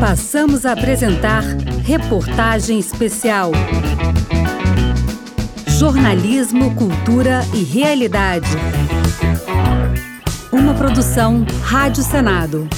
[0.00, 1.42] Passamos a apresentar
[1.82, 3.50] Reportagem Especial.
[5.66, 8.50] Jornalismo, Cultura e Realidade.
[10.52, 12.68] Uma produção Rádio Senado.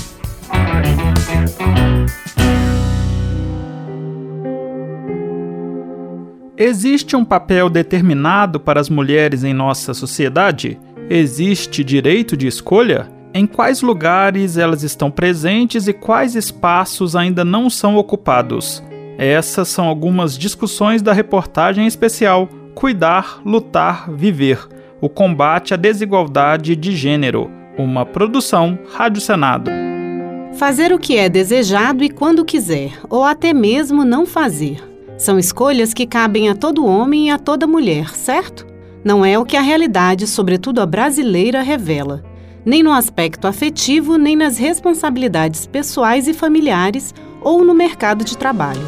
[6.56, 10.78] Existe um papel determinado para as mulheres em nossa sociedade?
[11.10, 13.17] Existe direito de escolha?
[13.38, 18.82] Em quais lugares elas estão presentes e quais espaços ainda não são ocupados?
[19.16, 24.66] Essas são algumas discussões da reportagem especial Cuidar, Lutar, Viver
[25.00, 27.48] o combate à desigualdade de gênero,
[27.78, 29.70] uma produção Rádio Senado.
[30.54, 34.82] Fazer o que é desejado e quando quiser, ou até mesmo não fazer.
[35.16, 38.66] São escolhas que cabem a todo homem e a toda mulher, certo?
[39.04, 42.27] Não é o que a realidade, sobretudo a brasileira, revela
[42.68, 48.82] nem no aspecto afetivo, nem nas responsabilidades pessoais e familiares ou no mercado de trabalho.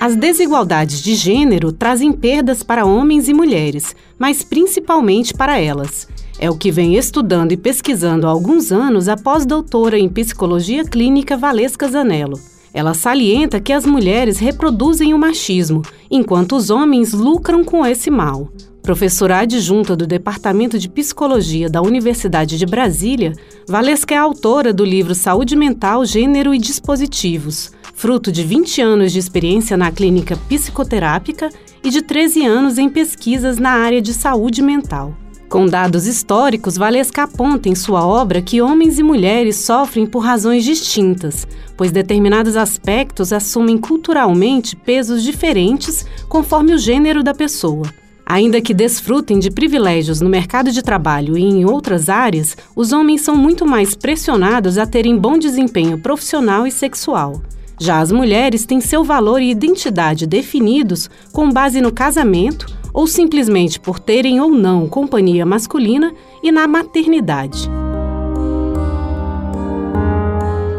[0.00, 6.08] As desigualdades de gênero trazem perdas para homens e mulheres, mas principalmente para elas.
[6.40, 11.36] É o que vem estudando e pesquisando há alguns anos a pós-doutora em psicologia clínica
[11.36, 12.40] Valesca Zanello.
[12.72, 18.48] Ela salienta que as mulheres reproduzem o machismo, enquanto os homens lucram com esse mal.
[18.82, 23.34] Professora adjunta do Departamento de Psicologia da Universidade de Brasília,
[23.68, 29.18] Valesca é autora do livro Saúde Mental, Gênero e Dispositivos, fruto de 20 anos de
[29.18, 31.50] experiência na clínica psicoterápica
[31.84, 35.14] e de 13 anos em pesquisas na área de saúde mental.
[35.48, 40.62] Com dados históricos, Valesca aponta em sua obra que homens e mulheres sofrem por razões
[40.62, 47.86] distintas, pois determinados aspectos assumem culturalmente pesos diferentes conforme o gênero da pessoa.
[48.26, 53.22] Ainda que desfrutem de privilégios no mercado de trabalho e em outras áreas, os homens
[53.22, 57.40] são muito mais pressionados a terem bom desempenho profissional e sexual.
[57.80, 63.78] Já as mulheres têm seu valor e identidade definidos com base no casamento ou simplesmente
[63.78, 67.70] por terem ou não companhia masculina e na maternidade.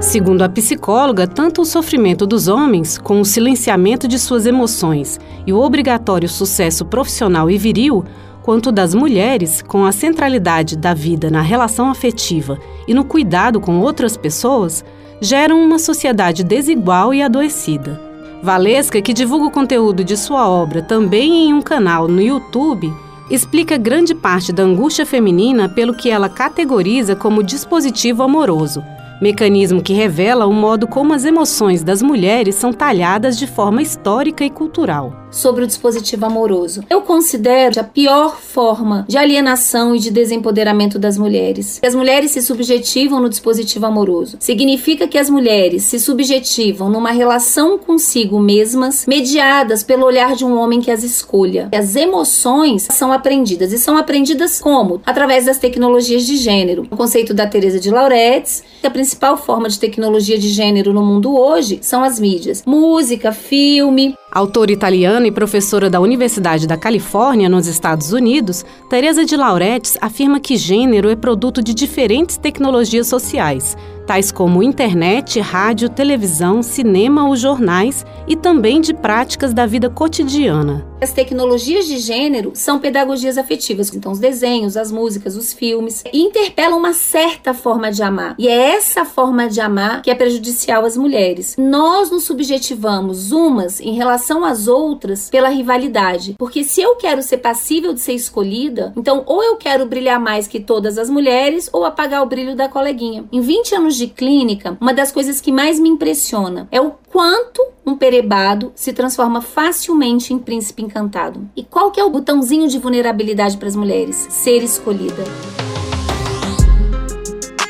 [0.02, 5.52] Segundo a psicóloga, tanto o sofrimento dos homens, com o silenciamento de suas emoções e
[5.52, 8.06] o obrigatório sucesso profissional e viril,
[8.42, 13.80] quanto das mulheres, com a centralidade da vida na relação afetiva e no cuidado com
[13.82, 14.84] outras pessoas,
[15.22, 18.09] geram uma sociedade desigual e adoecida.
[18.42, 22.94] Valesca, que divulga o conteúdo de sua obra também em um canal no YouTube,
[23.30, 28.84] explica grande parte da angústia feminina pelo que ela categoriza como dispositivo amoroso
[29.22, 34.44] mecanismo que revela o modo como as emoções das mulheres são talhadas de forma histórica
[34.44, 36.84] e cultural sobre o dispositivo amoroso.
[36.90, 41.80] Eu considero a pior forma de alienação e de desempoderamento das mulheres.
[41.84, 44.38] As mulheres se subjetivam no dispositivo amoroso.
[44.40, 50.58] Significa que as mulheres se subjetivam numa relação consigo mesmas, mediadas pelo olhar de um
[50.58, 51.70] homem que as escolha.
[51.74, 55.02] As emoções são aprendidas e são aprendidas como?
[55.06, 56.88] Através das tecnologias de gênero.
[56.90, 61.04] O conceito da Teresa de Lauretis, que a principal forma de tecnologia de gênero no
[61.04, 67.50] mundo hoje são as mídias: música, filme, Autora italiana e professora da Universidade da Califórnia,
[67.50, 73.76] nos Estados Unidos, Teresa de Lauretis afirma que gênero é produto de diferentes tecnologias sociais,
[74.06, 80.88] tais como internet, rádio, televisão, cinema ou jornais, e também de práticas da vida cotidiana.
[81.02, 86.78] As tecnologias de gênero são pedagogias afetivas, então os desenhos, as músicas, os filmes, interpelam
[86.78, 88.36] uma certa forma de amar.
[88.38, 91.56] E é essa forma de amar que é prejudicial às mulheres.
[91.58, 97.38] Nós nos subjetivamos umas em relação às outras pela rivalidade, porque se eu quero ser
[97.38, 101.86] passível de ser escolhida, então ou eu quero brilhar mais que todas as mulheres ou
[101.86, 103.26] apagar o brilho da coleguinha.
[103.32, 107.62] Em 20 anos de clínica, uma das coisas que mais me impressiona é o quanto
[107.86, 111.50] um perebado se transforma facilmente em príncipe encantado.
[111.56, 114.28] E qual que é o botãozinho de vulnerabilidade para as mulheres?
[114.30, 115.24] Ser escolhida.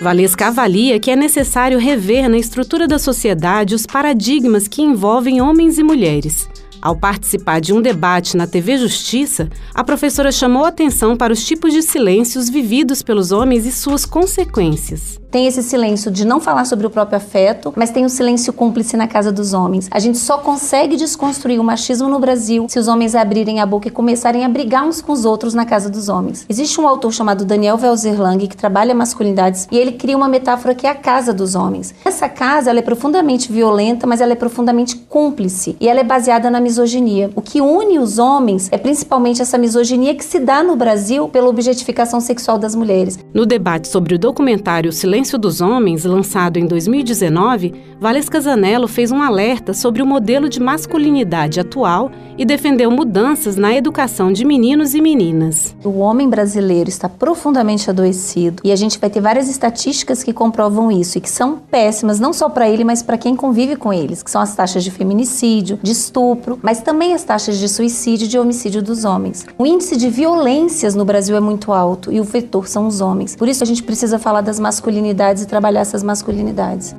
[0.02, 5.78] Valesca avalia que é necessário rever na estrutura da sociedade os paradigmas que envolvem homens
[5.78, 6.50] e mulheres.
[6.82, 11.73] Ao participar de um debate na TV Justiça, a professora chamou atenção para os tipos
[11.73, 15.19] de silêncios vividos pelos homens e suas consequências.
[15.31, 18.97] Tem esse silêncio de não falar sobre o próprio afeto, mas tem o silêncio cúmplice
[18.97, 19.87] na casa dos homens.
[19.91, 23.87] A gente só consegue desconstruir o machismo no Brasil se os homens abrirem a boca
[23.87, 26.47] e começarem a brigar uns com os outros na casa dos homens.
[26.49, 30.87] Existe um autor chamado Daniel Welzerlang que trabalha masculinidades e ele cria uma metáfora que
[30.87, 31.93] é a casa dos homens.
[32.03, 36.49] Essa casa ela é profundamente violenta, mas ela é profundamente cúmplice e ela é baseada
[36.49, 37.29] na misoginia.
[37.35, 41.49] O que une os homens é principalmente essa misoginia que se dá no Brasil pela
[41.49, 43.20] objetificação sexual das mulheres.
[43.32, 49.22] No debate sobre o documentário Silêncio dos Homens, lançado em 2019, Valesca Zanello fez um
[49.22, 55.02] alerta sobre o modelo de masculinidade atual e defendeu mudanças na educação de meninos e
[55.02, 55.76] meninas.
[55.84, 60.90] O homem brasileiro está profundamente adoecido e a gente vai ter várias estatísticas que comprovam
[60.90, 64.24] isso e que são péssimas não só para ele, mas para quem convive com eles,
[64.24, 68.30] que são as taxas de feminicídio, de estupro, mas também as taxas de suicídio e
[68.30, 69.46] de homicídio dos homens.
[69.58, 73.36] O índice de violências no Brasil é muito alto e o vetor são os homens.
[73.36, 75.09] Por isso a gente precisa falar das masculinidades
[75.41, 76.96] e trabalhar essas masculinidades.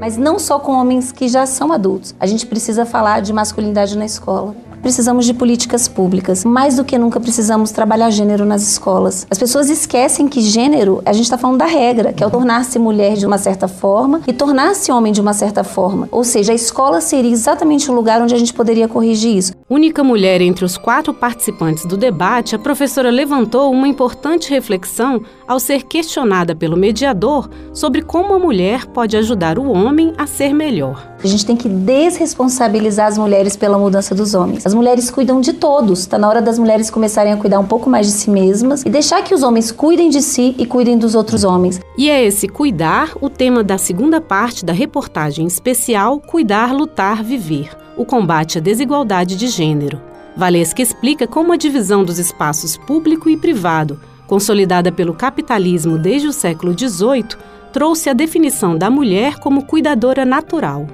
[0.00, 2.14] Mas não só com homens que já são adultos.
[2.20, 4.54] A gente precisa falar de masculinidade na escola.
[4.82, 6.44] Precisamos de políticas públicas.
[6.44, 9.26] Mais do que nunca precisamos trabalhar gênero nas escolas.
[9.28, 12.78] As pessoas esquecem que gênero, a gente está falando da regra, que é o tornar-se
[12.78, 16.08] mulher de uma certa forma e tornar-se homem de uma certa forma.
[16.12, 19.55] Ou seja, a escola seria exatamente o lugar onde a gente poderia corrigir isso.
[19.68, 25.58] Única mulher entre os quatro participantes do debate, a professora levantou uma importante reflexão ao
[25.58, 31.04] ser questionada pelo mediador sobre como a mulher pode ajudar o homem a ser melhor.
[31.18, 34.64] A gente tem que desresponsabilizar as mulheres pela mudança dos homens.
[34.64, 35.98] As mulheres cuidam de todos.
[35.98, 38.88] Está na hora das mulheres começarem a cuidar um pouco mais de si mesmas e
[38.88, 41.80] deixar que os homens cuidem de si e cuidem dos outros homens.
[41.98, 47.85] E é esse cuidar o tema da segunda parte da reportagem especial Cuidar, Lutar, Viver
[47.96, 50.00] o combate à desigualdade de gênero.
[50.36, 56.32] Valesca explica como a divisão dos espaços público e privado, consolidada pelo capitalismo desde o
[56.32, 57.38] século XVIII,
[57.72, 60.86] trouxe a definição da mulher como cuidadora natural.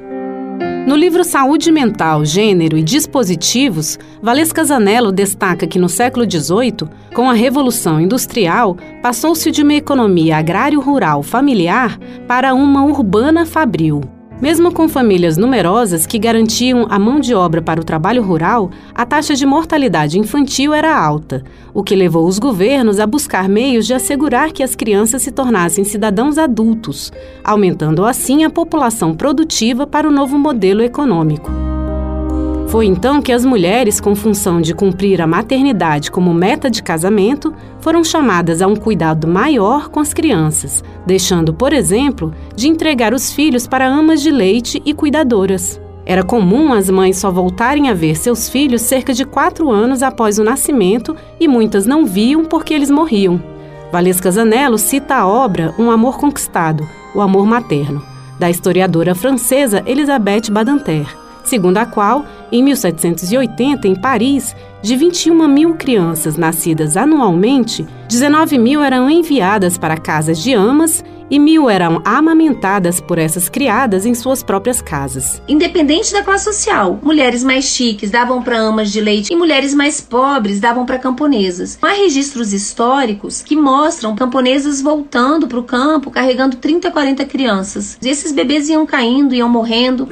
[0.87, 7.31] No livro Saúde Mental, Gênero e Dispositivos, Valesca Zanello destaca que no século XVIII, com
[7.31, 14.01] a Revolução Industrial, passou-se de uma economia agrário-rural familiar para uma urbana fabril.
[14.43, 19.07] Mesmo com famílias numerosas que garantiam a mão de obra para o trabalho rural, a
[19.07, 23.95] taxa de mortalidade infantil era alta, o que levou os governos a buscar meios de
[23.95, 27.13] assegurar que as crianças se tornassem cidadãos adultos,
[27.45, 31.49] aumentando assim a população produtiva para o novo modelo econômico.
[32.73, 37.53] Foi então que as mulheres, com função de cumprir a maternidade como meta de casamento,
[37.81, 43.31] foram chamadas a um cuidado maior com as crianças, deixando, por exemplo, de entregar os
[43.31, 45.79] filhos para amas de leite e cuidadoras.
[46.07, 50.39] Era comum as mães só voltarem a ver seus filhos cerca de quatro anos após
[50.39, 53.39] o nascimento e muitas não viam porque eles morriam.
[53.93, 58.03] Valesca Zanello cita a obra Um Amor Conquistado, o amor materno,
[58.39, 65.75] da historiadora francesa Elisabeth Badinter segundo a qual, em 1780, em Paris, de 21 mil
[65.75, 73.01] crianças nascidas anualmente, 19 mil eram enviadas para casas de amas e mil eram amamentadas
[73.01, 75.41] por essas criadas em suas próprias casas.
[75.49, 79.99] Independente da classe social, mulheres mais chiques davam para amas de leite e mulheres mais
[79.99, 81.79] pobres davam para camponesas.
[81.81, 87.97] Há registros históricos que mostram camponesas voltando para o campo carregando 30, 40 crianças.
[88.03, 90.09] E esses bebês iam caindo, iam morrendo.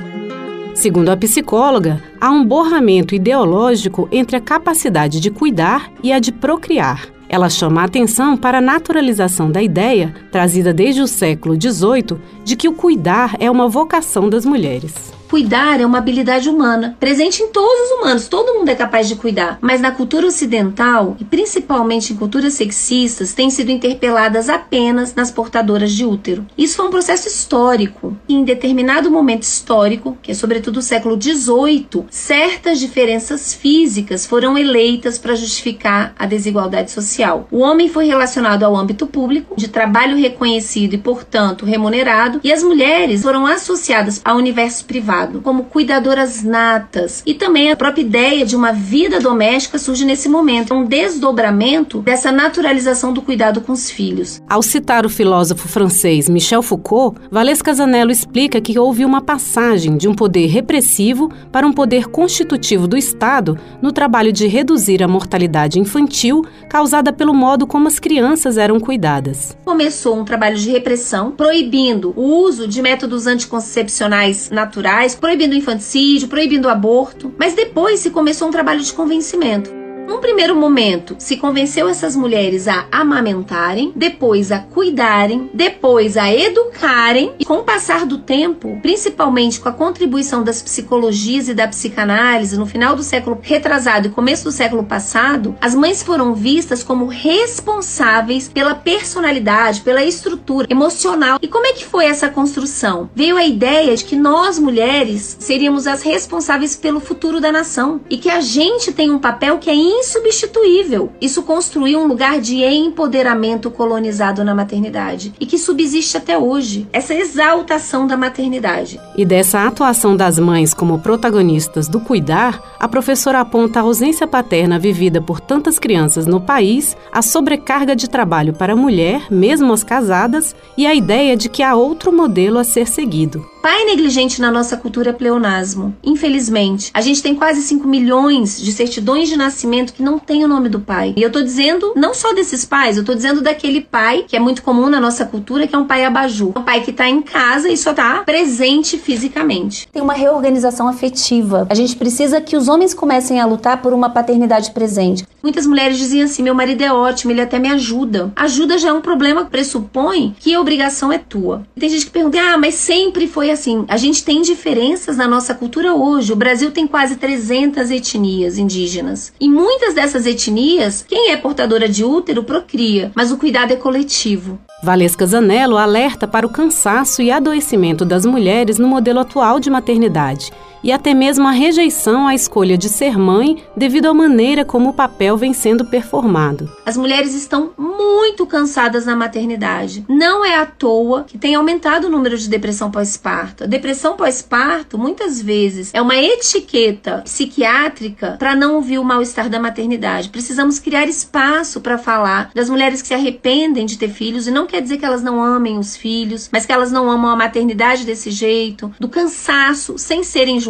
[0.74, 6.32] Segundo a psicóloga, há um borramento ideológico entre a capacidade de cuidar e a de
[6.32, 7.08] procriar.
[7.28, 12.56] Ela chama a atenção para a naturalização da ideia, trazida desde o século XVIII, de
[12.56, 15.19] que o cuidar é uma vocação das mulheres.
[15.30, 19.14] Cuidar é uma habilidade humana, presente em todos os humanos, todo mundo é capaz de
[19.14, 19.58] cuidar.
[19.60, 25.92] Mas na cultura ocidental, e principalmente em culturas sexistas, têm sido interpeladas apenas nas portadoras
[25.92, 26.44] de útero.
[26.58, 28.16] Isso foi um processo histórico.
[28.28, 34.58] E em determinado momento histórico, que é sobretudo o século XVIII, certas diferenças físicas foram
[34.58, 37.46] eleitas para justificar a desigualdade social.
[37.52, 42.64] O homem foi relacionado ao âmbito público, de trabalho reconhecido e, portanto, remunerado, e as
[42.64, 47.22] mulheres foram associadas ao universo privado como cuidadoras natas.
[47.26, 52.32] E também a própria ideia de uma vida doméstica surge nesse momento, um desdobramento dessa
[52.32, 54.40] naturalização do cuidado com os filhos.
[54.48, 60.08] Ao citar o filósofo francês Michel Foucault, Valesca Zanello explica que houve uma passagem de
[60.08, 65.78] um poder repressivo para um poder constitutivo do Estado no trabalho de reduzir a mortalidade
[65.78, 69.56] infantil causada pelo modo como as crianças eram cuidadas.
[69.64, 76.28] Começou um trabalho de repressão, proibindo o uso de métodos anticoncepcionais naturais proibindo o infanticídio,
[76.28, 79.79] proibindo o aborto, mas depois se começou um trabalho de convencimento
[80.10, 87.32] Num primeiro momento, se convenceu essas mulheres a amamentarem, depois a cuidarem, depois a educarem,
[87.38, 92.58] e com o passar do tempo, principalmente com a contribuição das psicologias e da psicanálise
[92.58, 97.06] no final do século retrasado e começo do século passado, as mães foram vistas como
[97.06, 101.38] responsáveis pela personalidade, pela estrutura emocional.
[101.40, 103.08] E como é que foi essa construção?
[103.14, 108.18] Veio a ideia de que nós mulheres seríamos as responsáveis pelo futuro da nação e
[108.18, 111.12] que a gente tem um papel que é insubstituível.
[111.20, 116.88] Isso construiu um lugar de empoderamento colonizado na maternidade e que subsiste até hoje.
[116.92, 119.00] Essa exaltação da maternidade.
[119.16, 124.78] E dessa atuação das mães como protagonistas do cuidar, a professora aponta a ausência paterna
[124.78, 129.84] vivida por tantas crianças no país, a sobrecarga de trabalho para a mulher, mesmo as
[129.84, 133.44] casadas, e a ideia de que há outro modelo a ser seguido.
[133.62, 135.94] Pai negligente na nossa cultura é pleonasmo.
[136.02, 140.48] Infelizmente, a gente tem quase 5 milhões de certidões de nascimento que não tem o
[140.48, 141.12] nome do pai.
[141.14, 144.40] E eu tô dizendo não só desses pais, eu tô dizendo daquele pai que é
[144.40, 146.54] muito comum na nossa cultura, que é um pai abajur.
[146.56, 149.86] Um pai que tá em casa e só tá presente fisicamente.
[149.92, 151.66] Tem uma reorganização afetiva.
[151.68, 155.26] A gente precisa que os homens comecem a lutar por uma paternidade presente.
[155.42, 158.32] Muitas mulheres diziam assim: meu marido é ótimo, ele até me ajuda.
[158.36, 161.66] Ajuda já é um problema que pressupõe que a obrigação é tua.
[161.76, 163.84] E tem gente que pergunta: ah, mas sempre foi assim.
[163.88, 166.32] A gente tem diferenças na nossa cultura hoje.
[166.32, 169.32] O Brasil tem quase 300 etnias indígenas.
[169.40, 174.58] E muitas dessas etnias, quem é portadora de útero procria, mas o cuidado é coletivo.
[174.82, 180.50] Valesca Zanello alerta para o cansaço e adoecimento das mulheres no modelo atual de maternidade
[180.82, 184.94] e até mesmo a rejeição à escolha de ser mãe devido à maneira como o
[184.94, 186.70] papel vem sendo performado.
[186.84, 190.04] As mulheres estão muito cansadas na maternidade.
[190.08, 193.64] Não é à toa que tem aumentado o número de depressão pós-parto.
[193.64, 199.60] A depressão pós-parto, muitas vezes, é uma etiqueta psiquiátrica para não ouvir o mal-estar da
[199.60, 200.30] maternidade.
[200.30, 204.66] Precisamos criar espaço para falar das mulheres que se arrependem de ter filhos e não
[204.66, 208.04] quer dizer que elas não amem os filhos, mas que elas não amam a maternidade
[208.04, 210.69] desse jeito, do cansaço sem serem julgadas,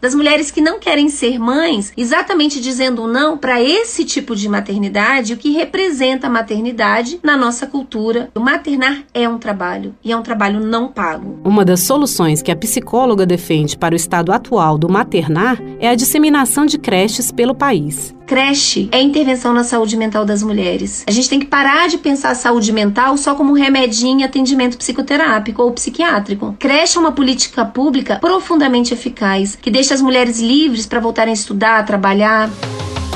[0.00, 5.34] das mulheres que não querem ser mães, exatamente dizendo não para esse tipo de maternidade,
[5.34, 8.30] o que representa a maternidade na nossa cultura.
[8.34, 11.38] O maternar é um trabalho e é um trabalho não pago.
[11.44, 15.94] Uma das soluções que a psicóloga defende para o estado atual do maternar é a
[15.94, 18.15] disseminação de creches pelo país.
[18.26, 21.04] Creche é intervenção na saúde mental das mulheres.
[21.06, 24.76] A gente tem que parar de pensar a saúde mental só como um remedinho atendimento
[24.76, 26.56] psicoterápico ou psiquiátrico.
[26.58, 31.34] Creche é uma política pública profundamente eficaz que deixa as mulheres livres para voltarem a
[31.34, 32.50] estudar, trabalhar.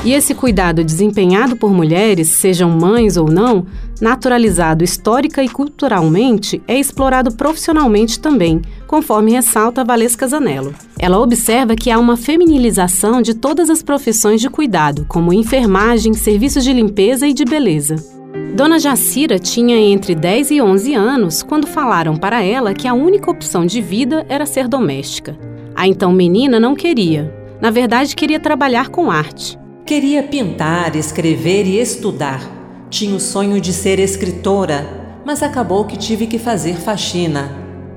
[0.03, 3.67] E esse cuidado desempenhado por mulheres, sejam mães ou não,
[4.01, 10.75] naturalizado histórica e culturalmente, é explorado profissionalmente também, conforme ressalta Valesca Zanello.
[10.99, 16.65] Ela observa que há uma feminilização de todas as profissões de cuidado, como enfermagem, serviços
[16.65, 17.97] de limpeza e de beleza.
[18.55, 23.31] Dona Jacira tinha entre 10 e 11 anos quando falaram para ela que a única
[23.31, 25.39] opção de vida era ser doméstica.
[25.75, 27.33] A então menina não queria.
[27.61, 29.60] Na verdade, queria trabalhar com arte.
[29.91, 32.49] Queria pintar, escrever e estudar.
[32.89, 37.51] Tinha o sonho de ser escritora, mas acabou que tive que fazer faxina.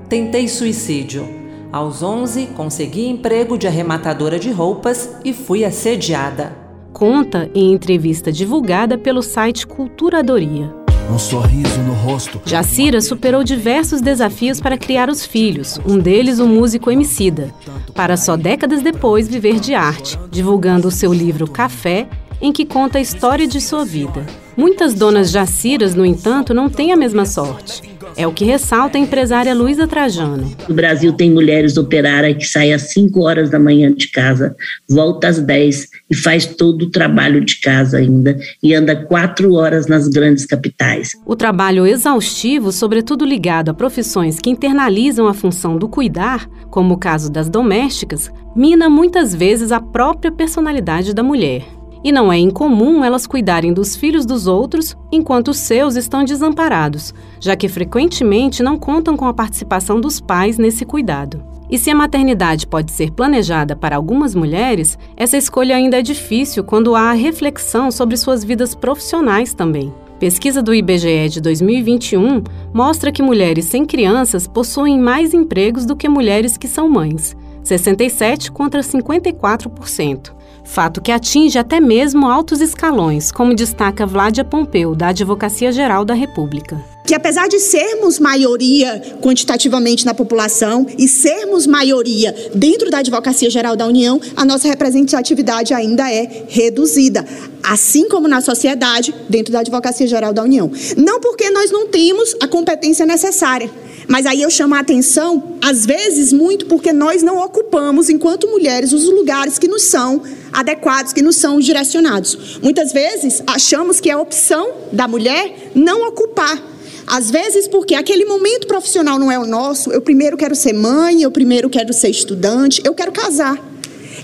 [0.09, 1.23] Tentei suicídio.
[1.71, 6.57] Aos 11, consegui emprego de arrematadora de roupas e fui assediada.
[6.91, 10.82] Conta em entrevista divulgada pelo site Culturadoria.
[11.09, 12.41] Um sorriso no rosto.
[12.45, 17.53] Jacira superou diversos desafios para criar os filhos, um deles o músico Emicida,
[17.93, 22.07] para só décadas depois viver de arte, divulgando o seu livro Café,
[22.41, 24.25] em que conta a história de sua vida.
[24.55, 27.81] Muitas donas jaciras, no entanto, não têm a mesma sorte.
[28.15, 30.51] É o que ressalta a empresária Luísa Trajano.
[30.69, 34.55] No Brasil tem mulheres operárias que saem às 5 horas da manhã de casa,
[34.87, 39.87] volta às 10 e faz todo o trabalho de casa ainda e anda quatro horas
[39.87, 41.13] nas grandes capitais.
[41.25, 46.99] O trabalho exaustivo, sobretudo ligado a profissões que internalizam a função do cuidar, como o
[46.99, 51.63] caso das domésticas, mina muitas vezes a própria personalidade da mulher.
[52.03, 57.13] E não é incomum elas cuidarem dos filhos dos outros enquanto os seus estão desamparados,
[57.39, 61.41] já que frequentemente não contam com a participação dos pais nesse cuidado.
[61.69, 66.63] E se a maternidade pode ser planejada para algumas mulheres, essa escolha ainda é difícil
[66.63, 69.93] quando há a reflexão sobre suas vidas profissionais também.
[70.19, 72.43] Pesquisa do IBGE de 2021
[72.73, 78.51] mostra que mulheres sem crianças possuem mais empregos do que mulheres que são mães, 67
[78.51, 85.71] contra 54% fato que atinge até mesmo altos escalões, como destaca Vládia Pompeu, da Advocacia
[85.71, 86.81] Geral da República.
[87.05, 93.75] que apesar de sermos maioria quantitativamente na população e sermos maioria dentro da Advocacia Geral
[93.75, 97.25] da União, a nossa representatividade ainda é reduzida,
[97.61, 100.71] assim como na sociedade, dentro da Advocacia Geral da União.
[100.95, 103.69] Não porque nós não temos a competência necessária,
[104.07, 108.93] mas aí eu chamo a atenção, às vezes muito porque nós não ocupamos, enquanto mulheres,
[108.93, 110.21] os lugares que nos são
[110.53, 112.59] adequados, que nos são direcionados.
[112.61, 116.73] Muitas vezes achamos que é opção da mulher não ocupar
[117.07, 121.21] às vezes, porque aquele momento profissional não é o nosso, eu primeiro quero ser mãe,
[121.21, 123.57] eu primeiro quero ser estudante, eu quero casar.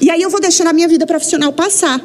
[0.02, 2.02] E aí eu vou deixando a minha vida profissional passar.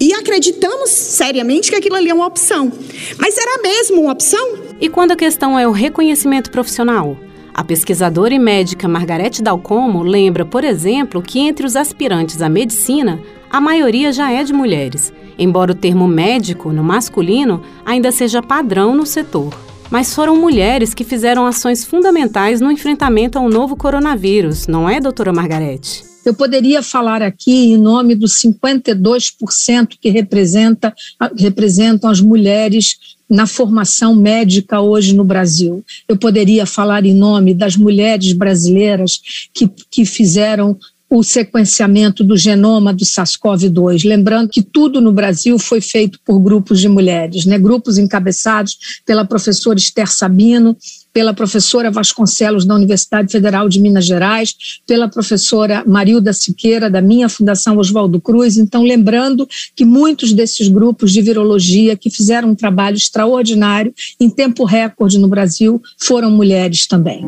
[0.00, 2.72] E acreditamos seriamente que aquilo ali é uma opção.
[3.18, 4.58] Mas será mesmo uma opção?
[4.80, 7.18] E quando a questão é o reconhecimento profissional?
[7.52, 13.20] A pesquisadora e médica Margarete Dalcomo lembra, por exemplo, que entre os aspirantes à medicina,
[13.54, 18.96] a maioria já é de mulheres, embora o termo médico, no masculino, ainda seja padrão
[18.96, 19.54] no setor
[19.90, 25.32] mas foram mulheres que fizeram ações fundamentais no enfrentamento ao novo coronavírus, não é, doutora
[25.32, 26.02] Margarete?
[26.24, 30.92] Eu poderia falar aqui em nome dos 52% que representa,
[31.38, 32.96] representam as mulheres
[33.30, 35.84] na formação médica hoje no Brasil.
[36.08, 39.20] Eu poderia falar em nome das mulheres brasileiras
[39.52, 40.76] que, que fizeram
[41.08, 44.06] o sequenciamento do genoma do SARS-CoV-2.
[44.06, 47.58] Lembrando que tudo no Brasil foi feito por grupos de mulheres, né?
[47.58, 50.76] grupos encabeçados pela professora Esther Sabino,
[51.12, 57.28] pela professora Vasconcelos da Universidade Federal de Minas Gerais, pela professora Marilda Siqueira da minha
[57.28, 58.56] Fundação Oswaldo Cruz.
[58.56, 64.64] Então, lembrando que muitos desses grupos de virologia que fizeram um trabalho extraordinário em tempo
[64.64, 67.24] recorde no Brasil foram mulheres também.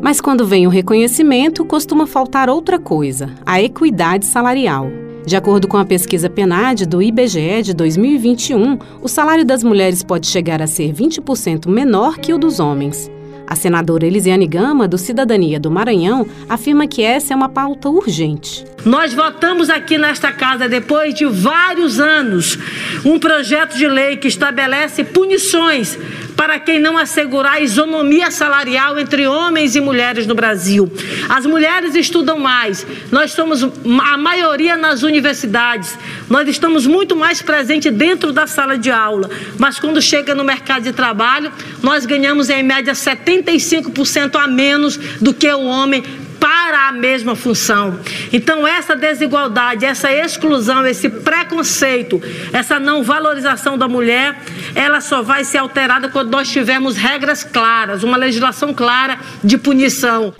[0.00, 4.90] Mas quando vem o reconhecimento, costuma faltar outra coisa: a equidade salarial.
[5.26, 10.26] De acordo com a pesquisa PNAD do IBGE de 2021, o salário das mulheres pode
[10.26, 13.10] chegar a ser 20% menor que o dos homens.
[13.46, 18.64] A senadora Elisiane Gama, do Cidadania do Maranhão, afirma que essa é uma pauta urgente.
[18.84, 22.58] Nós votamos aqui nesta casa, depois de vários anos,
[23.04, 25.98] um projeto de lei que estabelece punições
[26.38, 30.88] para quem não assegurar a isonomia salarial entre homens e mulheres no Brasil.
[31.28, 35.98] As mulheres estudam mais, nós somos a maioria nas universidades,
[36.30, 39.28] nós estamos muito mais presentes dentro da sala de aula,
[39.58, 41.52] mas quando chega no mercado de trabalho,
[41.82, 46.04] nós ganhamos em média 75% a menos do que o homem
[46.40, 47.98] para a mesma função.
[48.32, 52.20] Então, essa desigualdade, essa exclusão, esse preconceito,
[52.52, 54.38] essa não valorização da mulher,
[54.74, 60.32] ela só vai ser alterada quando nós tivermos regras claras, uma legislação clara de punição.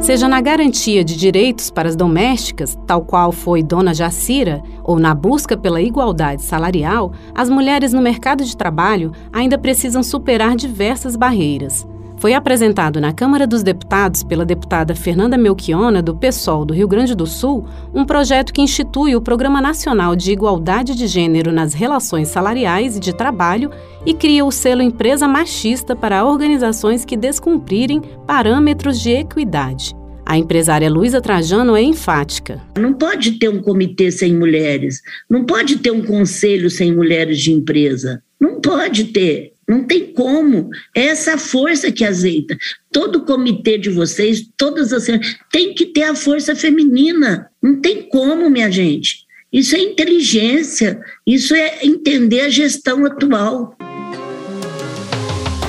[0.00, 5.14] Seja na garantia de direitos para as domésticas, tal qual foi Dona Jacira, ou na
[5.14, 11.86] busca pela igualdade salarial, as mulheres no mercado de trabalho ainda precisam superar diversas barreiras.
[12.20, 17.14] Foi apresentado na Câmara dos Deputados pela deputada Fernanda Melchiona, do PSOL do Rio Grande
[17.14, 22.28] do Sul, um projeto que institui o Programa Nacional de Igualdade de Gênero nas Relações
[22.28, 23.70] Salariais e de Trabalho
[24.04, 29.94] e cria o selo Empresa Machista para organizações que descumprirem parâmetros de equidade.
[30.26, 32.60] A empresária Luísa Trajano é enfática.
[32.78, 37.50] Não pode ter um comitê sem mulheres, não pode ter um conselho sem mulheres de
[37.50, 39.54] empresa, não pode ter.
[39.70, 40.68] Não tem como.
[40.92, 42.58] É essa força que azeita.
[42.90, 45.06] Todo comitê de vocês, todas as.
[45.48, 47.48] tem que ter a força feminina.
[47.62, 49.24] Não tem como, minha gente.
[49.52, 53.76] Isso é inteligência, isso é entender a gestão atual.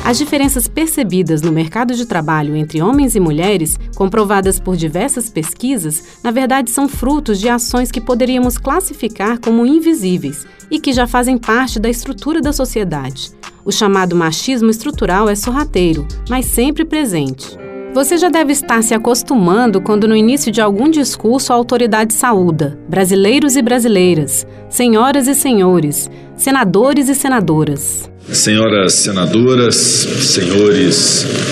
[0.03, 6.19] As diferenças percebidas no mercado de trabalho entre homens e mulheres, comprovadas por diversas pesquisas,
[6.23, 11.37] na verdade são frutos de ações que poderíamos classificar como invisíveis e que já fazem
[11.37, 13.31] parte da estrutura da sociedade.
[13.63, 17.55] O chamado machismo estrutural é sorrateiro, mas sempre presente.
[17.93, 22.79] Você já deve estar se acostumando quando, no início de algum discurso, a autoridade saúda:
[22.89, 28.10] brasileiros e brasileiras, senhoras e senhores, senadores e senadoras.
[28.33, 30.95] Senhoras senadoras, senhores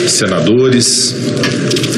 [0.08, 1.14] senadores,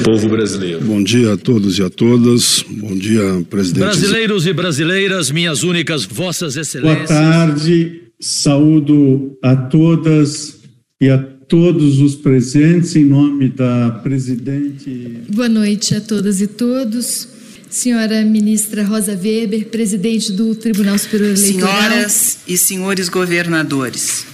[0.04, 0.82] povo brasileiro.
[0.82, 2.66] Bom dia a todos e a todas.
[2.68, 3.84] Bom dia, presidente.
[3.84, 7.08] Brasileiros e brasileiras, minhas únicas vossas excelências.
[7.08, 8.02] Boa tarde.
[8.20, 10.60] Saúdo a todas
[11.00, 15.20] e a todos os presentes em nome da presidente.
[15.30, 17.28] Boa noite a todas e todos.
[17.70, 21.70] Senhora ministra Rosa Weber, presidente do Tribunal Superior Eleitoral.
[21.70, 24.31] Senhoras e senhores governadores.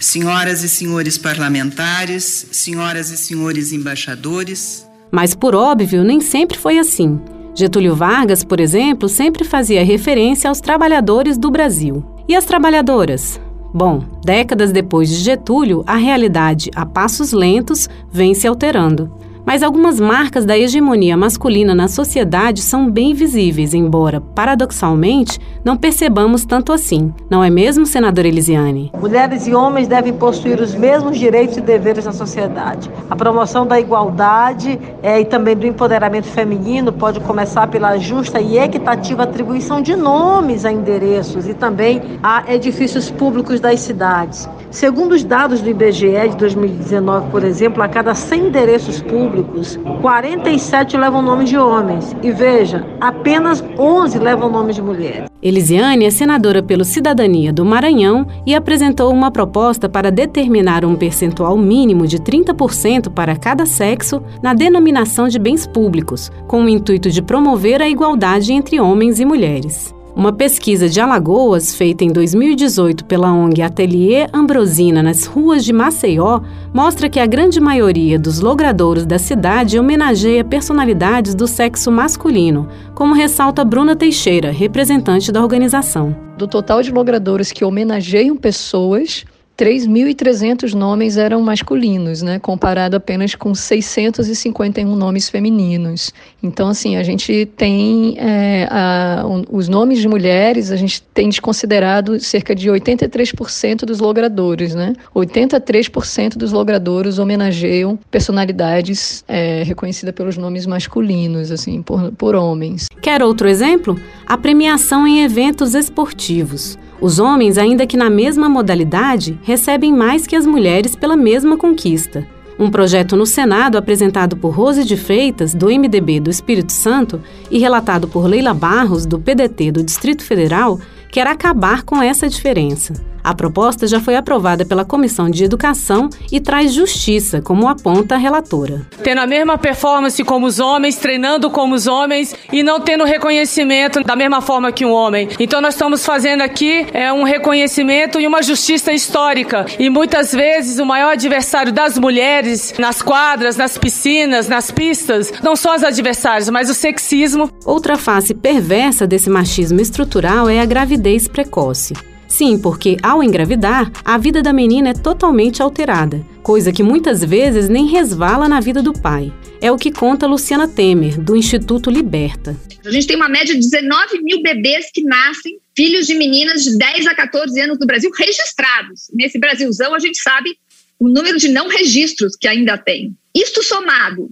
[0.00, 4.86] Senhoras e senhores parlamentares, senhoras e senhores embaixadores.
[5.10, 7.20] Mas por óbvio, nem sempre foi assim.
[7.54, 12.04] Getúlio Vargas, por exemplo, sempre fazia referência aos trabalhadores do Brasil.
[12.28, 13.40] E as trabalhadoras?
[13.74, 19.12] Bom, décadas depois de Getúlio, a realidade, a passos lentos, vem se alterando.
[19.48, 26.44] Mas algumas marcas da hegemonia masculina na sociedade são bem visíveis, embora, paradoxalmente, não percebamos
[26.44, 27.14] tanto assim.
[27.30, 28.92] Não é mesmo, senadora Elisiane?
[29.00, 32.90] Mulheres e homens devem possuir os mesmos direitos e deveres na sociedade.
[33.08, 38.58] A promoção da igualdade é, e também do empoderamento feminino pode começar pela justa e
[38.58, 44.46] equitativa atribuição de nomes a endereços e também a edifícios públicos das cidades.
[44.70, 50.96] Segundo os dados do IBGE de 2019, por exemplo, a cada 100 endereços públicos, 47
[50.96, 52.14] levam nomes de homens.
[52.22, 55.28] E veja, apenas 11 levam nomes de mulheres.
[55.40, 61.56] Elisiane é senadora pelo Cidadania do Maranhão e apresentou uma proposta para determinar um percentual
[61.56, 67.22] mínimo de 30% para cada sexo na denominação de bens públicos, com o intuito de
[67.22, 69.94] promover a igualdade entre homens e mulheres.
[70.18, 76.40] Uma pesquisa de Alagoas, feita em 2018 pela ONG Atelier Ambrosina nas ruas de Maceió,
[76.74, 83.14] mostra que a grande maioria dos logradouros da cidade homenageia personalidades do sexo masculino, como
[83.14, 86.16] ressalta Bruna Teixeira, representante da organização.
[86.36, 89.24] Do total de logradouros que homenageiam pessoas,
[89.58, 96.12] 3.300 nomes eram masculinos, né, comparado apenas com 651 nomes femininos.
[96.40, 102.20] Então, assim, a gente tem é, a, os nomes de mulheres, a gente tem desconsiderado
[102.20, 104.92] cerca de 83% dos logradores, né?
[105.12, 112.86] 83% dos logradores homenageiam personalidades é, reconhecidas pelos nomes masculinos, assim, por, por homens.
[113.02, 114.00] Quer outro exemplo?
[114.24, 116.78] A premiação em eventos esportivos.
[117.00, 122.26] Os homens, ainda que na mesma modalidade, recebem mais que as mulheres pela mesma conquista.
[122.58, 127.58] Um projeto no Senado apresentado por Rose de Freitas, do MDB do Espírito Santo, e
[127.58, 132.94] relatado por Leila Barros, do PDT do Distrito Federal, quer acabar com essa diferença.
[133.22, 138.18] A proposta já foi aprovada pela Comissão de Educação e traz justiça, como aponta a
[138.18, 138.86] relatora.
[139.02, 144.02] Tendo a mesma performance como os homens, treinando como os homens e não tendo reconhecimento
[144.02, 145.28] da mesma forma que um homem.
[145.38, 149.66] Então nós estamos fazendo aqui é um reconhecimento e uma justiça histórica.
[149.78, 155.56] E muitas vezes o maior adversário das mulheres nas quadras, nas piscinas, nas pistas, não
[155.56, 157.50] são as adversárias, mas o sexismo.
[157.64, 161.94] Outra face perversa desse machismo estrutural é a gravidez precoce.
[162.28, 167.70] Sim, porque ao engravidar, a vida da menina é totalmente alterada, coisa que muitas vezes
[167.70, 169.32] nem resvala na vida do pai.
[169.62, 172.54] É o que conta Luciana Temer, do Instituto Liberta.
[172.84, 176.76] A gente tem uma média de 19 mil bebês que nascem, filhos de meninas de
[176.76, 179.10] 10 a 14 anos no Brasil, registrados.
[179.12, 180.56] Nesse Brasilzão, a gente sabe
[181.00, 183.16] o número de não registros que ainda tem.
[183.34, 184.28] Isto somado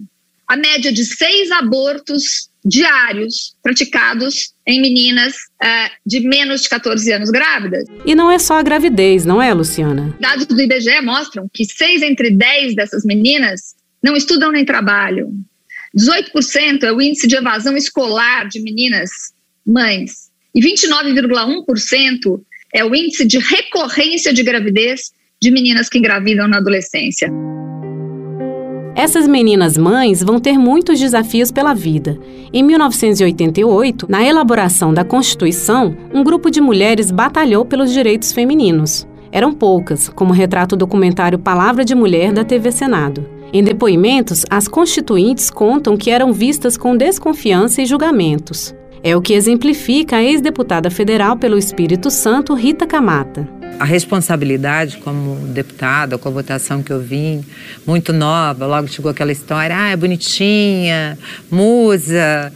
[0.47, 7.29] a média de seis abortos diários praticados em meninas uh, de menos de 14 anos
[7.29, 7.85] grávidas.
[8.05, 10.15] E não é só a gravidez, não é, Luciana?
[10.19, 15.31] Dados do IBGE mostram que 6 entre 10 dessas meninas não estudam nem trabalham.
[15.97, 19.09] 18% é o índice de evasão escolar de meninas
[19.65, 20.29] mães.
[20.53, 22.41] E 29,1%
[22.73, 27.31] é o índice de recorrência de gravidez de meninas que engravidam na adolescência.
[28.97, 32.17] Essas meninas mães vão ter muitos desafios pela vida.
[32.51, 39.07] Em 1988, na elaboração da Constituição, um grupo de mulheres batalhou pelos direitos femininos.
[39.31, 43.23] Eram poucas, como retrata o documentário Palavra de Mulher da TV Senado.
[43.53, 48.73] Em depoimentos, as constituintes contam que eram vistas com desconfiança e julgamentos.
[49.03, 55.35] É o que exemplifica a ex-deputada federal pelo Espírito Santo, Rita Camata a responsabilidade como
[55.47, 57.43] deputada, com a votação que eu vim,
[57.85, 61.17] muito nova, logo chegou aquela história, ah, é bonitinha,
[61.49, 62.51] musa.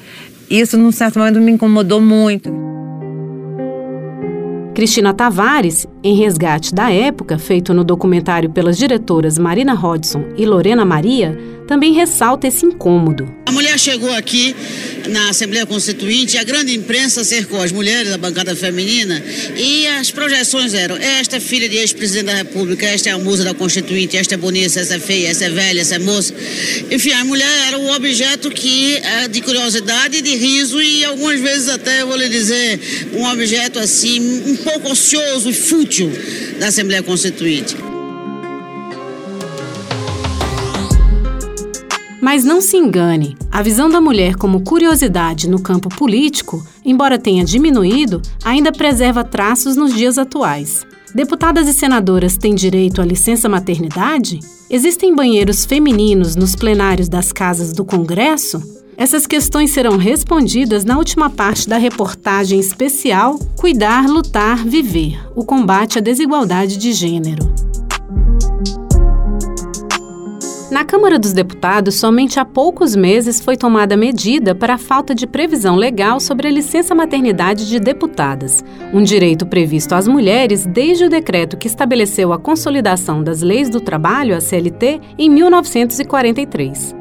[0.49, 2.51] Isso, num certo momento, me incomodou muito.
[4.73, 10.86] Cristina Tavares, em resgate da época, feito no documentário pelas diretoras Marina Hodson e Lorena
[10.86, 11.38] Maria,
[11.72, 13.34] também ressalta esse incômodo.
[13.46, 14.54] A mulher chegou aqui
[15.08, 19.24] na Assembleia Constituinte, a grande imprensa cercou as mulheres da bancada feminina
[19.56, 23.46] e as projeções eram: esta é filha de ex-presidente da República, esta é a musa
[23.46, 26.34] da Constituinte, esta é bonita, essa é feia, essa é velha, essa é moça.
[26.92, 31.70] Enfim, a mulher era o objeto que é de curiosidade, de riso e algumas vezes
[31.70, 32.82] até, vou lhe dizer,
[33.14, 36.12] um objeto assim, um pouco ocioso e fútil
[36.60, 37.90] da Assembleia Constituinte.
[42.22, 47.44] Mas não se engane, a visão da mulher como curiosidade no campo político, embora tenha
[47.44, 50.86] diminuído, ainda preserva traços nos dias atuais.
[51.16, 54.40] Deputadas e senadoras têm direito à licença maternidade?
[54.70, 58.62] Existem banheiros femininos nos plenários das casas do Congresso?
[58.96, 65.98] Essas questões serão respondidas na última parte da reportagem especial Cuidar, Lutar, Viver o combate
[65.98, 67.52] à desigualdade de gênero.
[70.72, 75.28] Na Câmara dos Deputados, somente há poucos meses foi tomada medida para a falta de
[75.28, 81.10] previsão legal sobre a licença maternidade de deputadas, um direito previsto às mulheres desde o
[81.10, 86.96] decreto que estabeleceu a consolidação das leis do trabalho, a CLT, em 1943.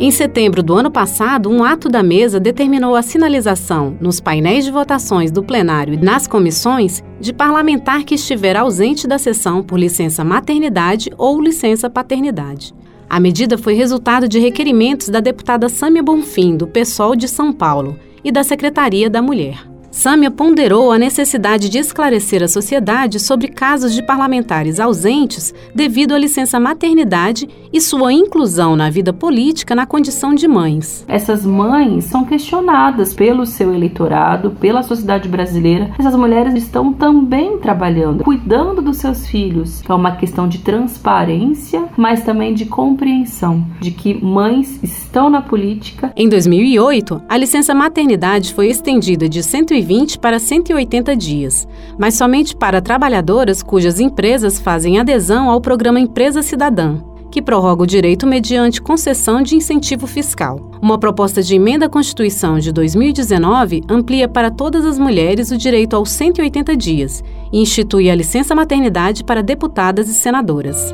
[0.00, 4.72] Em setembro do ano passado, um ato da mesa determinou a sinalização, nos painéis de
[4.72, 10.24] votações do plenário e nas comissões, de parlamentar que estiver ausente da sessão por licença
[10.24, 12.74] maternidade ou licença paternidade.
[13.08, 17.98] A medida foi resultado de requerimentos da deputada Sâmia Bonfim, do PSOL de São Paulo,
[18.24, 19.75] e da Secretaria da Mulher.
[19.96, 26.18] Sâmia ponderou a necessidade de esclarecer a sociedade sobre casos de parlamentares ausentes devido à
[26.18, 31.02] licença maternidade e sua inclusão na vida política na condição de mães.
[31.08, 35.90] Essas mães são questionadas pelo seu eleitorado, pela sociedade brasileira.
[35.98, 39.82] Essas mulheres estão também trabalhando, cuidando dos seus filhos.
[39.88, 46.12] É uma questão de transparência, mas também de compreensão de que mães estão na política.
[46.14, 52.56] Em 2008, a licença maternidade foi estendida de 120 120 para 180 dias, mas somente
[52.56, 56.98] para trabalhadoras cujas empresas fazem adesão ao programa Empresa Cidadã,
[57.30, 60.72] que prorroga o direito mediante concessão de incentivo fiscal.
[60.82, 65.94] Uma proposta de emenda à Constituição de 2019 amplia para todas as mulheres o direito
[65.94, 67.22] aos 180 dias
[67.52, 70.92] e institui a licença maternidade para deputadas e senadoras.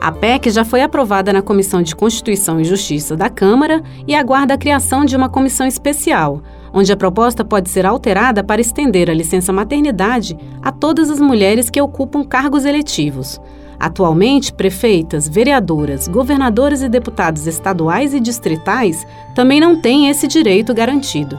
[0.00, 4.52] A PEC já foi aprovada na Comissão de Constituição e Justiça da Câmara e aguarda
[4.52, 6.42] a criação de uma comissão especial,
[6.74, 11.70] onde a proposta pode ser alterada para estender a licença maternidade a todas as mulheres
[11.70, 13.40] que ocupam cargos eletivos.
[13.78, 21.38] Atualmente, prefeitas, vereadoras, governadoras e deputados estaduais e distritais também não têm esse direito garantido.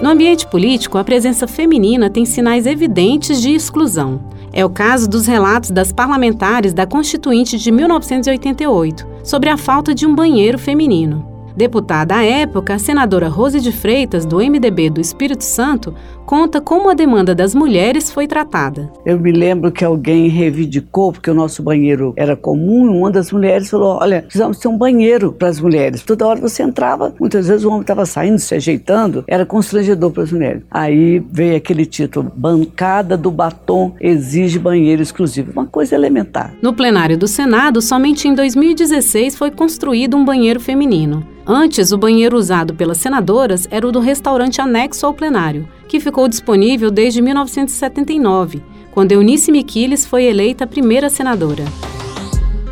[0.00, 4.20] No ambiente político, a presença feminina tem sinais evidentes de exclusão.
[4.52, 10.06] É o caso dos relatos das parlamentares da Constituinte de 1988 sobre a falta de
[10.06, 11.31] um banheiro feminino.
[11.56, 16.90] Deputada à época, a senadora Rose de Freitas, do MDB do Espírito Santo, conta como
[16.90, 18.90] a demanda das mulheres foi tratada.
[19.04, 23.32] Eu me lembro que alguém reivindicou, porque o nosso banheiro era comum, e uma das
[23.32, 26.02] mulheres falou: Olha, precisamos ter um banheiro para as mulheres.
[26.02, 30.22] Toda hora você entrava, muitas vezes o homem estava saindo, se ajeitando, era constrangedor para
[30.22, 30.62] as mulheres.
[30.70, 35.52] Aí veio aquele título: Bancada do Batom exige banheiro exclusivo.
[35.52, 36.54] Uma coisa elementar.
[36.62, 41.26] No plenário do Senado, somente em 2016 foi construído um banheiro feminino.
[41.46, 46.21] Antes, o banheiro usado pelas senadoras era o do restaurante anexo ao plenário, que ficou
[46.28, 51.64] disponível desde 1979, quando Eunice Miquiles foi eleita primeira senadora.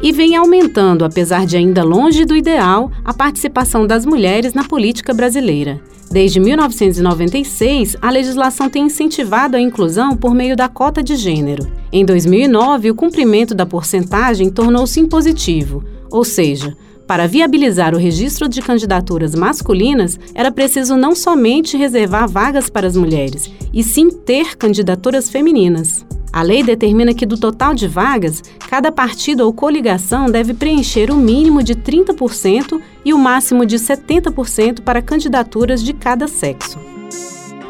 [0.03, 5.13] E vem aumentando, apesar de ainda longe do ideal, a participação das mulheres na política
[5.13, 5.81] brasileira.
[6.11, 11.71] Desde 1996, a legislação tem incentivado a inclusão por meio da cota de gênero.
[11.93, 16.77] Em 2009, o cumprimento da porcentagem tornou-se impositivo, ou seja,
[17.11, 22.97] para viabilizar o registro de candidaturas masculinas, era preciso não somente reservar vagas para as
[22.97, 26.07] mulheres, e sim ter candidaturas femininas.
[26.33, 31.17] A lei determina que do total de vagas, cada partido ou coligação deve preencher o
[31.17, 36.79] mínimo de 30% e o máximo de 70% para candidaturas de cada sexo.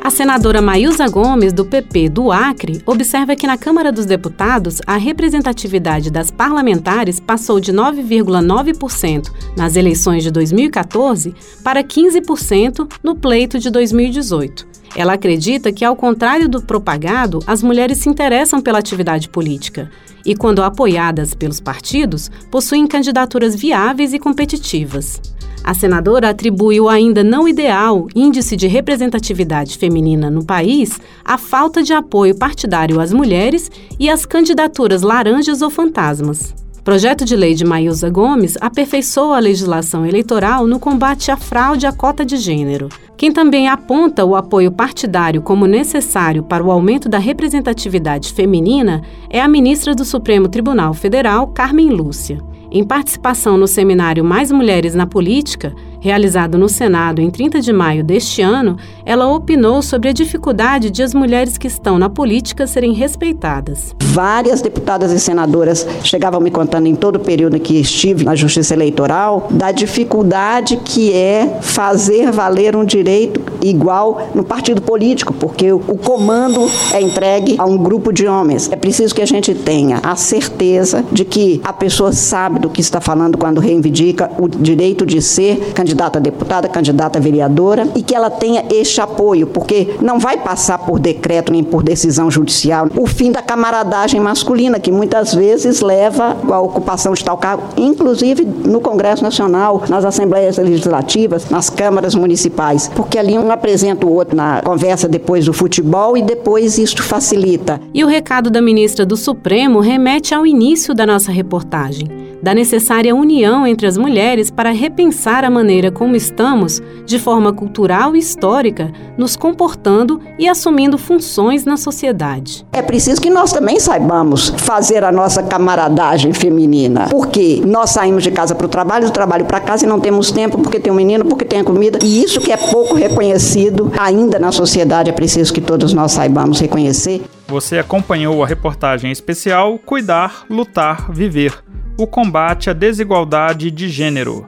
[0.03, 4.97] A senadora Maísa Gomes, do PP do Acre, observa que na Câmara dos Deputados a
[4.97, 13.69] representatividade das parlamentares passou de 9,9% nas eleições de 2014 para 15% no pleito de
[13.69, 14.67] 2018.
[14.97, 19.91] Ela acredita que, ao contrário do propagado, as mulheres se interessam pela atividade política
[20.25, 25.21] e, quando apoiadas pelos partidos, possuem candidaturas viáveis e competitivas.
[25.63, 31.83] A senadora atribui o ainda não ideal índice de representatividade feminina no país à falta
[31.83, 36.55] de apoio partidário às mulheres e às candidaturas laranjas ou fantasmas.
[36.83, 41.93] Projeto de lei de Maísa Gomes aperfeiçoa a legislação eleitoral no combate à fraude à
[41.93, 42.89] cota de gênero.
[43.19, 49.43] Quem também aponta o apoio partidário como necessário para o aumento da representatividade feminina é
[49.43, 52.50] a ministra do Supremo Tribunal Federal, Carmen Lúcia.
[52.73, 58.03] Em participação no seminário Mais Mulheres na Política, realizado no Senado em 30 de maio
[58.03, 62.93] deste ano, ela opinou sobre a dificuldade de as mulheres que estão na política serem
[62.93, 63.95] respeitadas.
[64.03, 68.75] Várias deputadas e senadoras chegavam me contando em todo o período que estive na Justiça
[68.75, 75.81] Eleitoral da dificuldade que é fazer valer um direito igual no partido político, porque o
[75.81, 78.71] comando é entregue a um grupo de homens.
[78.73, 82.81] É preciso que a gente tenha a certeza de que a pessoa sabe do que
[82.81, 87.89] está falando quando reivindica o direito de ser candidata candidata a deputada, candidata a vereadora,
[87.97, 92.31] e que ela tenha este apoio, porque não vai passar por decreto nem por decisão
[92.31, 97.63] judicial o fim da camaradagem masculina, que muitas vezes leva à ocupação de tal cargo,
[97.77, 104.13] inclusive no Congresso Nacional, nas assembleias legislativas, nas câmaras municipais, porque ali um apresenta o
[104.13, 107.81] outro na conversa depois do futebol e depois isto facilita.
[107.93, 113.15] E o recado da ministra do Supremo remete ao início da nossa reportagem da necessária
[113.15, 118.93] união entre as mulheres para repensar a maneira como estamos, de forma cultural e histórica,
[119.17, 122.67] nos comportando e assumindo funções na sociedade.
[122.73, 128.31] É preciso que nós também saibamos fazer a nossa camaradagem feminina, porque nós saímos de
[128.31, 130.97] casa para o trabalho, do trabalho para casa e não temos tempo porque tem um
[130.97, 135.13] menino, porque tem a comida, e isso que é pouco reconhecido ainda na sociedade, é
[135.13, 137.23] preciso que todos nós saibamos reconhecer.
[137.49, 141.70] Você acompanhou a reportagem especial Cuidar, Lutar, Viver
[142.03, 144.47] o combate à desigualdade de gênero.